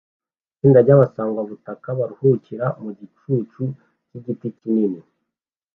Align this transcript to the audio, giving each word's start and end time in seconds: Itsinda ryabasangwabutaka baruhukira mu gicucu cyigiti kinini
Itsinda 0.51 0.79
ryabasangwabutaka 0.85 1.87
baruhukira 1.99 2.65
mu 2.81 2.89
gicucu 2.99 3.63
cyigiti 4.07 4.47
kinini 4.59 4.99